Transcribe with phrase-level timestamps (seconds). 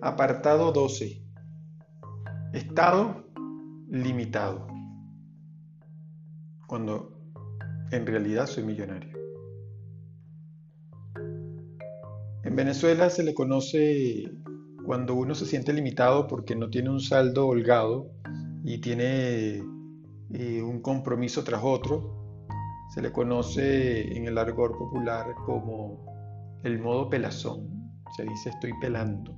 [0.00, 1.20] Apartado 12.
[2.52, 3.24] Estado
[3.90, 4.68] limitado.
[6.68, 7.18] Cuando
[7.90, 9.18] en realidad soy millonario.
[12.44, 14.30] En Venezuela se le conoce
[14.86, 18.12] cuando uno se siente limitado porque no tiene un saldo holgado
[18.62, 19.64] y tiene
[20.32, 22.46] eh, un compromiso tras otro.
[22.94, 26.06] Se le conoce en el argor popular como
[26.62, 27.92] el modo pelazón.
[28.16, 29.34] Se dice estoy pelando.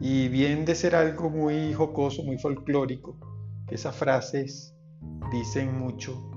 [0.00, 3.18] Y bien de ser algo muy jocoso, muy folclórico,
[3.66, 4.74] que esas frases
[5.32, 6.30] dicen mucho,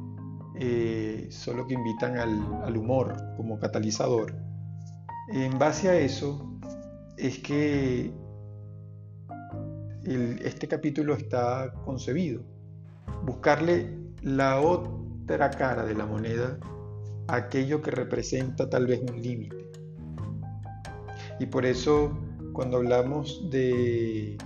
[0.60, 4.34] eh, solo que invitan al humor como catalizador.
[5.32, 6.60] En base a eso,
[7.18, 8.12] es que
[10.44, 12.42] este capítulo está concebido.
[13.24, 16.58] Buscarle la otra cara de la moneda,
[17.28, 19.70] aquello que representa tal vez un límite.
[21.40, 22.18] Y por eso
[22.60, 24.38] cuando hablamos de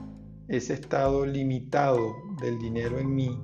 [0.48, 3.40] ese estado limitado del dinero en mí,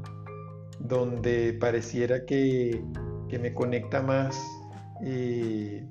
[0.80, 2.80] donde pareciera que,
[3.32, 4.40] me conecta más
[5.04, 5.84] eh,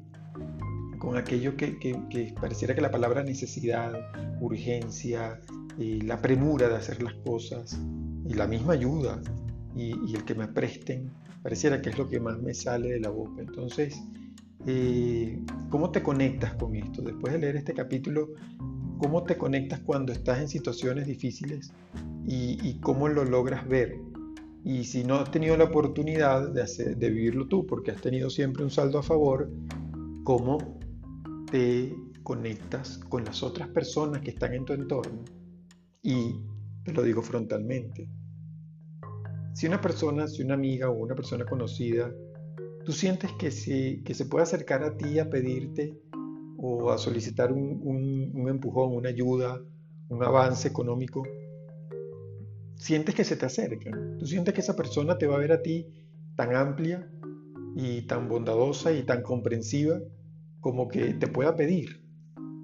[1.01, 3.95] con aquello que, pareciera que la palabra necesidad,
[4.41, 5.41] urgencia,
[5.81, 7.77] eh, la premura de hacer las cosas
[8.29, 9.21] y la misma ayuda
[9.75, 11.11] y, el que me presten,
[11.43, 13.43] pareciera que es lo que más me sale de la boca.
[13.43, 14.01] Entonces,
[14.69, 17.01] eh, ¿cómo te conectas con esto?
[17.01, 18.29] Después de leer este capítulo,
[18.99, 21.73] ¿cómo te conectas cuando estás en situaciones difíciles
[22.27, 23.97] y, cómo lo logras ver?
[24.65, 28.63] Y si no has tenido la oportunidad de, de vivirlo tú, porque has tenido siempre
[28.63, 29.51] un saldo a favor,
[30.25, 30.79] ¿cómo
[31.51, 35.25] te conectas con las otras personas que están en tu entorno
[36.03, 36.35] y
[36.85, 38.09] te lo digo frontalmente.
[39.55, 42.13] Si una persona, si una amiga o una persona conocida,
[42.89, 46.01] tú sientes que, si, que se puede acercar a ti a pedirte
[46.57, 47.83] o a solicitar un,
[48.33, 49.63] un empujón, una ayuda,
[50.09, 51.23] un avance económico,
[52.77, 54.17] sientes que se te acercan.
[54.19, 55.87] Tú sientes que esa persona te va a ver a ti
[56.35, 57.07] tan amplia
[57.77, 60.01] y tan bondadosa y tan comprensiva
[60.61, 62.03] como que te pueda pedir.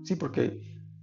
[0.05, 0.59] Sí, porque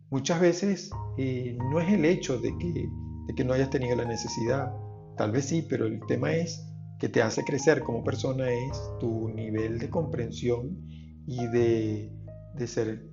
[0.10, 0.90] muchas veces
[1.20, 2.90] eh, no es el hecho de que,
[3.28, 4.74] de que no hayas tenido la necesidad,
[5.16, 6.71] tal vez sí, pero el tema es
[7.02, 10.78] que te hace crecer como persona es tu nivel de comprensión
[11.26, 12.12] y de,
[12.54, 13.10] de, ser,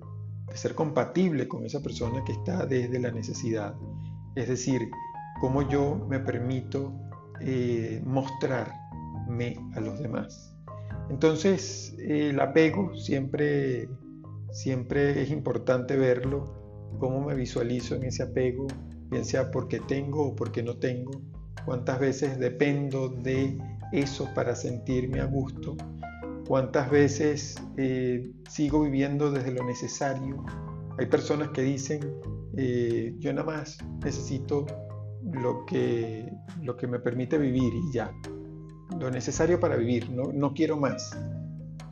[0.47, 3.73] de ser compatible con esa persona que está desde la necesidad.
[4.35, 4.91] Es decir,
[5.41, 6.93] cómo yo me permito
[7.41, 10.55] eh, mostrarme a los demás.
[11.09, 13.89] Entonces, el apego siempre,
[14.51, 18.67] siempre es importante verlo, cómo me visualizo en ese apego,
[19.09, 21.09] bien sea porque tengo o porque no tengo,
[21.65, 23.57] cuántas veces dependo de
[23.91, 25.75] eso para sentirme a gusto,
[26.47, 30.43] cuántas veces eh, sigo viviendo desde lo necesario.
[30.97, 31.99] Hay personas que dicen,
[32.57, 34.65] eh, yo nada más necesito
[35.31, 38.11] lo que, lo que me permite vivir y ya
[38.97, 41.17] lo necesario para vivir, no, no quiero más.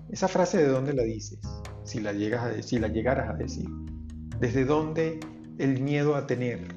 [0.10, 1.40] Esa frase de dónde la dices,
[1.84, 3.68] si la, llegas a, si la llegaras a decir.
[4.40, 5.20] ¿Desde dónde
[5.58, 6.68] el miedo a tener?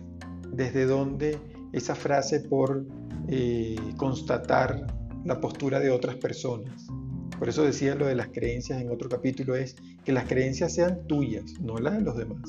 [0.53, 1.39] ¿Desde dónde
[1.73, 2.85] esa frase por
[3.29, 4.87] eh, constatar
[5.25, 6.87] la postura de otras personas?
[7.39, 11.07] Por eso decía lo de las creencias en otro capítulo, es que las creencias sean
[11.07, 12.43] tuyas, no las de los demás.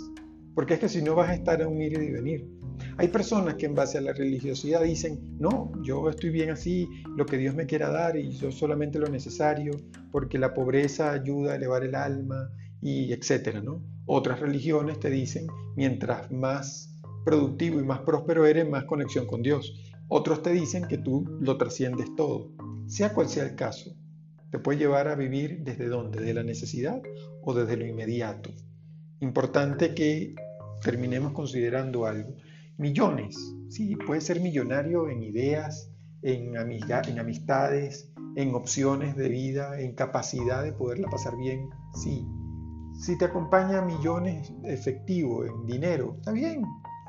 [0.54, 2.46] Porque es que si no vas a estar a un ir y venir.
[2.98, 7.26] Hay personas que en base a la religiosidad dicen, no, yo estoy bien así, lo
[7.26, 9.72] que Dios me quiera dar y yo solamente lo necesario,
[10.12, 12.52] porque la pobreza ayuda a elevar el alma
[12.82, 13.82] y etcétera, ¿no?
[14.06, 19.91] Otras religiones te dicen, mientras más productivo y más próspero eres, más conexión con Dios.
[20.14, 22.52] Otros te dicen que tú lo trasciendes todo.
[22.86, 23.96] Sea cual sea el caso,
[24.52, 27.02] te puede llevar a vivir desde dónde, de la necesidad
[27.42, 28.50] o desde lo inmediato.
[29.22, 30.36] Importante que
[30.84, 32.36] terminemos considerando algo
[32.78, 33.38] millones.
[33.70, 35.90] Sí, puede ser millonario en ideas,
[36.24, 41.70] en, en amistades, en opciones de vida, en capacidad de poderla pasar bien.
[42.04, 42.28] Sí.
[43.00, 46.66] Si te acompaña millones efectivo, en dinero, está bien,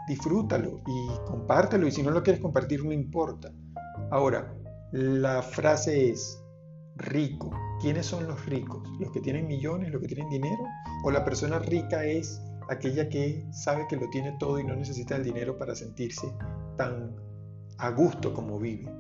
[0.08, 1.86] disfrútalo y compártelo.
[1.86, 3.52] Y si no lo quieres compartir, no importa.
[4.10, 4.54] Ahora,
[4.92, 6.42] la frase es
[6.96, 7.50] rico.
[7.80, 8.82] ¿Quiénes son los ricos?
[9.00, 10.62] ¿Los que tienen millones, los que tienen dinero?
[11.04, 15.16] ¿O la persona rica es aquella que sabe que lo tiene todo y no necesita
[15.16, 16.32] el dinero para sentirse
[16.76, 17.14] tan
[17.78, 18.90] a gusto como vive.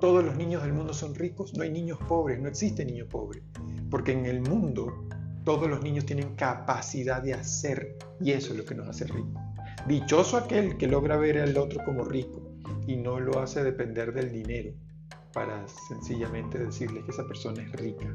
[0.00, 3.42] Todos los niños del mundo son ricos, no hay niños pobres, no existe niño pobre,
[3.90, 5.08] porque en el mundo
[5.44, 9.42] todos los niños tienen capacidad de hacer y eso es lo que nos hace ricos.
[9.86, 12.42] Dichoso aquel que logra ver al otro como rico
[12.86, 14.72] y no lo hace depender del dinero
[15.32, 18.14] para sencillamente decirle que esa persona es rica.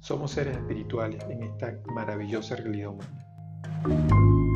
[0.00, 4.53] Somos seres espirituales en esta maravillosa realidad humana.